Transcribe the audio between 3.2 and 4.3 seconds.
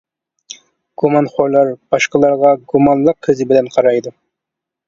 كۆزى بىلەن قارايدۇ.